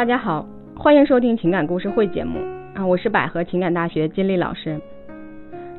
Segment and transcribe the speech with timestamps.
[0.00, 2.38] 大家好，欢迎收听情感故事会节目
[2.74, 4.80] 啊，我是百合情感大学金丽老师。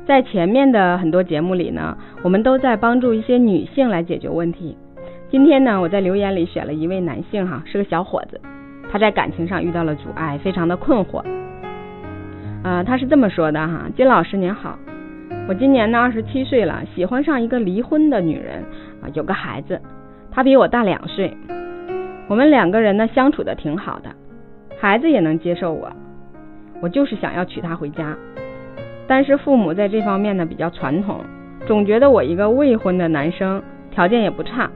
[0.06, 4.76] 在前面的很多节目里呢，我们都在帮助一些女性来解决问题。
[5.28, 8.40] 今天呢，我在留言里选了一位男性哈，是个小伙子，
[8.92, 11.24] 他在感情上遇到了阻碍，非常的困惑。
[12.62, 14.78] 啊，他是这么说的哈，金老师您好，
[15.48, 18.62] 我今年呢二十七岁了，喜欢上一个离婚的女人
[19.02, 19.80] 啊，有个孩子，
[20.30, 21.36] 她比我大两岁。
[22.32, 24.08] 我们两个人呢相处的挺好的，
[24.80, 25.92] 孩子也能接受我，
[26.80, 28.16] 我就是想要娶她回家，
[29.06, 31.20] 但是父母在这方面呢比较传统，
[31.66, 34.70] 总觉得我一个未婚的男生条件也不差，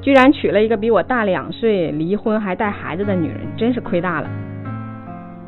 [0.00, 4.30] 居然娶了一个比我大两岁、离婚还带孩子的女人，真是亏大了，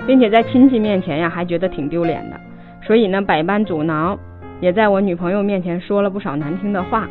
[0.06, 2.38] 并且在亲戚面前呀还觉得挺丢脸的，
[2.82, 4.18] 所以呢百般阻挠，
[4.60, 7.08] 也在我女朋友面前说了不少难听的话。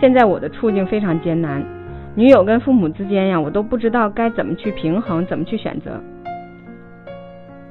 [0.00, 1.75] 现在我的处境非常艰难。
[2.16, 6.00] 女友跟父母之间呀，我都不知道该怎么去平衡，怎么去选择。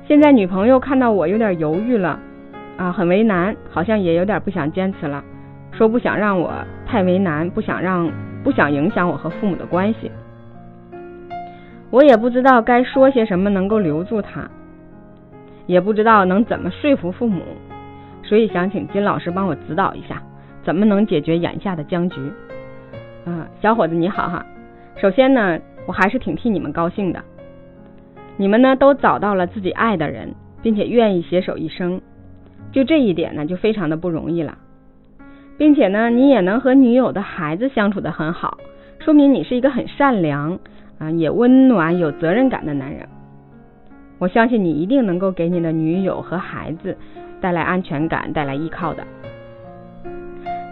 [0.08, 2.20] 现在女朋友看到我有点犹豫了，
[2.78, 5.24] 啊，很为难，好像也有点不想坚持了，
[5.72, 6.54] 说不想让我
[6.86, 8.08] 太为难，不想让
[8.44, 10.12] 不想影响我和父母的关系。
[11.90, 14.48] 我也不知道该说些什么能够留住他，
[15.66, 17.42] 也不知道能怎么说服父母，
[18.22, 20.22] 所以想请金老师帮我指导一下，
[20.64, 22.32] 怎么能解决眼下的僵局。
[23.26, 24.46] 啊，小伙子你好哈！
[24.98, 27.24] 首先呢，我还是挺替你们高兴的。
[28.38, 32.00] 你们呢都找到了自己爱的人，并且愿意携手一生，
[32.72, 34.60] 就这一点呢就非常的不容易了。
[35.58, 38.60] 并且呢，你也能和女友的孩子相处的很好，
[39.00, 40.60] 说明你是一个很善良
[41.00, 43.08] 啊，也温暖、有责任感的男人。
[44.20, 46.96] 我相信你一定能够给你的女友和孩子
[47.42, 49.04] 带来安全感，带来依靠的。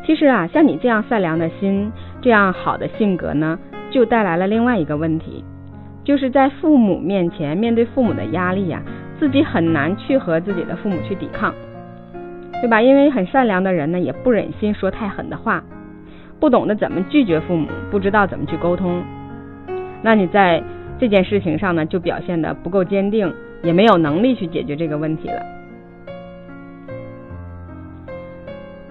[0.05, 1.91] 其实啊，像你这样善良的心。
[2.23, 3.59] 这样好的性格呢，
[3.91, 5.43] 就带来了另外一个问题，
[6.05, 8.81] 就是在父母面前，面对父母的压力呀，
[9.19, 11.53] 自己很难去和自己的父母去抵抗，
[12.61, 12.81] 对吧？
[12.81, 15.61] 因为很善良的人呢，也不忍心说太狠的话，
[16.39, 19.03] 不懂得怎么拒绝父母，不知道怎么去沟通，
[20.01, 20.63] 那你在
[20.97, 23.29] 这件事情上呢，就表现的不够坚定，
[23.63, 25.45] 也没有能力去解决这个问题了。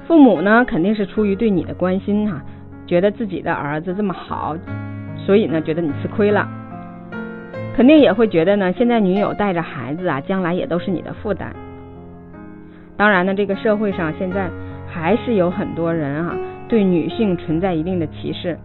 [0.07, 2.43] 父母呢，肯定是出于对你的关心哈。
[2.93, 4.55] 觉得自己的儿子这么好，
[5.25, 6.47] 所以呢，觉得你吃亏了，
[7.75, 11.57] 肯定也会觉得呢，现在女友带着孩子啊，将来也都是你的负担。
[12.99, 14.51] 当然呢，这个社会上现在
[14.87, 16.37] 还是有很多人啊，
[16.69, 18.59] 对女性存在一定的歧视，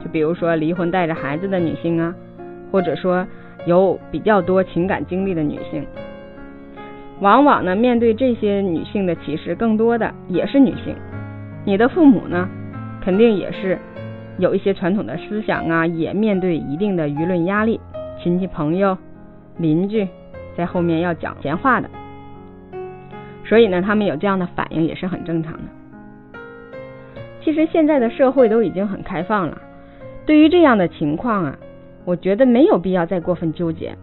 [0.00, 2.14] 就比如说离婚带着孩子的女性啊，
[2.70, 3.26] 或者说
[3.66, 5.84] 有比较多情感经历的女性，
[7.18, 10.94] 往往呢，面对这些女性的歧视，更多的也是女性。
[11.64, 12.48] 你的父母呢？
[13.04, 13.78] 肯定也是
[14.38, 17.80] 有一些传统的思想啊，也面对一定的舆论压力，
[18.22, 18.96] 亲戚朋友、
[19.58, 20.06] 邻居
[20.56, 21.90] 在后面要讲闲话的，
[23.44, 26.38] 所以呢，他们有这样的反应也是很正常的。
[27.42, 29.60] 其实现在的社会都已经很开放了，
[30.24, 31.58] 对于这样的情况啊，
[32.04, 33.96] 我觉得没有必要再过分纠结。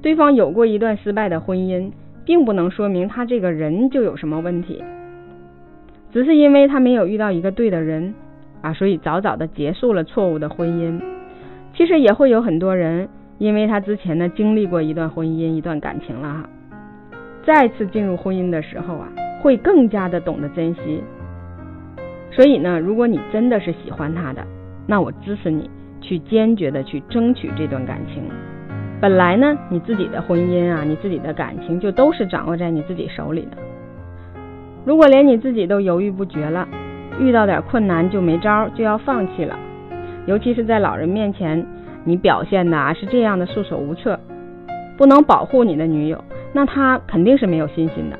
[0.00, 1.90] 对方有过一段失败的婚姻，
[2.24, 4.82] 并不能说明他这个人就有什么问题。
[6.12, 8.14] 只是因为他没有遇到一个对的人
[8.62, 11.00] 啊，所以早早的结束了错误的婚姻。
[11.72, 16.50] 其实也会有很多人，因为他之前呢经历过一段婚姻、一段感情了哈，
[17.44, 19.08] 再次进入婚姻的时候啊，
[19.40, 21.02] 会更加的懂得珍惜。
[22.32, 24.44] 所以呢，如果你真的是喜欢他的，
[24.86, 28.24] 那我支持你去坚决的去争取这段感情。
[29.00, 33.56] 本来呢，你自己的婚姻啊，你自己的感情就都是掌握在你自己手里的。
[34.84, 36.66] 如果连你自己都犹豫不决了，
[37.18, 39.54] 遇到点困难就没招，就要放弃了，
[40.26, 41.64] 尤其是在老人面前，
[42.04, 44.18] 你表现的啊是这样的束手无策，
[44.96, 48.18] 不能保护你的女友，那他肯定是没有信心的。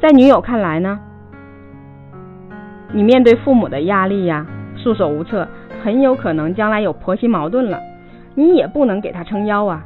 [0.00, 0.98] 在女友看来呢，
[2.92, 4.44] 你面对父母的压力呀，
[4.76, 5.46] 束手无策，
[5.84, 7.80] 很有可能将来有婆媳矛盾了，
[8.34, 9.84] 你也不能给他撑腰啊，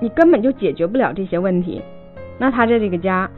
[0.00, 1.82] 你根本就解决不了这些问题，
[2.38, 3.28] 那他在这个家。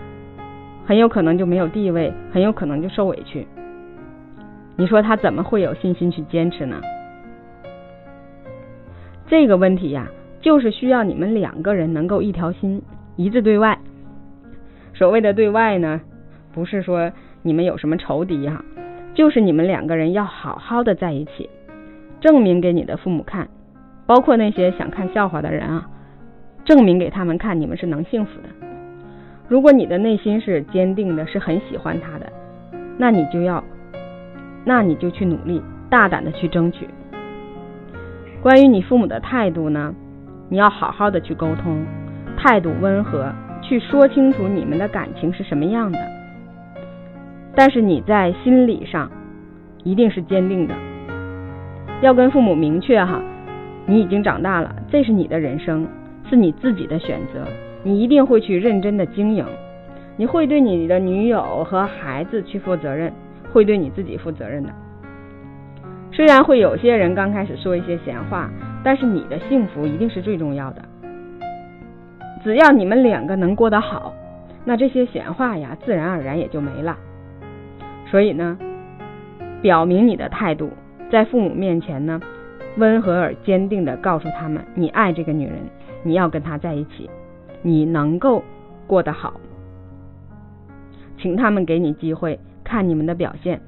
[0.86, 3.46] 很有可能就没有地位，很有可能就受委屈。
[4.76, 6.80] 你说他怎么会有信心去坚持呢？
[9.26, 10.08] 这个问题呀，
[10.40, 12.82] 就是需要你们两个人能够一条心，
[13.16, 13.78] 一致对外。
[14.92, 16.00] 所谓的对外呢，
[16.52, 17.10] 不是说
[17.42, 18.62] 你们有什么仇敌哈，
[19.14, 21.48] 就是你们两个人要好好的在一起，
[22.20, 23.48] 证明给你的父母看，
[24.06, 25.88] 包括那些想看笑话的人啊，
[26.64, 28.48] 证明给他们看，你们是能幸福的。
[29.46, 32.32] 如果你的内心是坚定的，是很喜欢他的，
[32.96, 33.62] 那你就要，
[34.64, 36.88] 那你就去努力，大胆的去争取。
[38.40, 39.94] 关于你父母的态度呢，
[40.48, 41.84] 你要好好的去沟通，
[42.36, 43.30] 态度温和，
[43.60, 45.98] 去说清楚你们的感情是什么样的。
[47.54, 49.10] 但是你在心理上
[49.82, 50.74] 一定是坚定的，
[52.00, 53.20] 要跟父母明确哈，
[53.86, 55.86] 你已经长大了，这是你的人生，
[56.28, 57.46] 是你自己的选择，
[57.84, 59.44] 你一定会去认真的经营，
[60.16, 63.12] 你会对你的女友和孩子去负责任，
[63.52, 64.70] 会对你自己负责任的。
[66.10, 68.50] 虽然会有些人刚开始说一些闲话，
[68.82, 70.82] 但是你的幸福一定是最重要的。
[72.42, 74.14] 只要你们两个能过得好，
[74.64, 76.96] 那这些闲话呀，自然而然也就没了。
[78.10, 78.56] 所以呢，
[79.60, 80.70] 表明你的态度，
[81.10, 82.20] 在父母面前呢，
[82.76, 85.56] 温和而坚定的告诉他们，你爱这个女人，
[86.02, 87.10] 你要跟她在一起，
[87.66, 88.44] 你能够
[88.86, 89.40] 过得好，
[91.16, 93.62] 请他们给你机会，看你们的表现。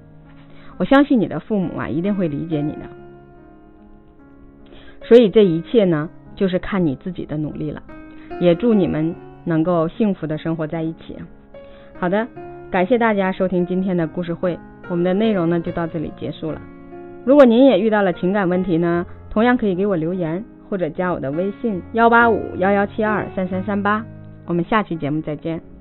[0.77, 2.81] 我相信你的父母啊，一定会理解你的。
[5.03, 7.83] 所以这一切呢，就是看你自己的努力了。
[8.39, 9.15] 也祝你们
[9.45, 11.17] 能够幸福的生活在一起。
[11.99, 12.29] 好的，
[12.71, 14.59] 感谢大家收听今天的故事会，
[14.91, 16.61] 我们的内容呢就到这里结束了。
[17.25, 24.05] 如果您也遇到了情感问题呢，同样可以给我留言或者加我的微信幺八五幺幺七二三三三八。
[24.47, 25.76] 我们下期节目再见。